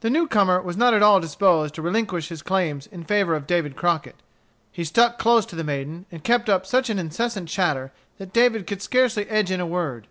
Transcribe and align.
The 0.00 0.10
new 0.10 0.26
comer 0.26 0.60
was 0.60 0.76
not 0.76 0.92
at 0.92 1.04
all 1.04 1.20
disposed 1.20 1.72
to 1.76 1.82
relinquish 1.82 2.30
his 2.30 2.42
claims 2.42 2.88
in 2.88 3.04
favor 3.04 3.36
of 3.36 3.46
David 3.46 3.76
Crockett. 3.76 4.16
He 4.72 4.82
stuck 4.82 5.20
close 5.20 5.46
to 5.46 5.54
the 5.54 5.62
maiden, 5.62 6.04
and 6.10 6.24
kept 6.24 6.48
up 6.48 6.66
such 6.66 6.90
an 6.90 6.98
incessant 6.98 7.48
chatter 7.48 7.92
that 8.18 8.32
David 8.32 8.66
could 8.66 8.82
scarcely 8.82 9.28
edge 9.28 9.52
in 9.52 9.60
a 9.60 9.64
word. 9.66 10.08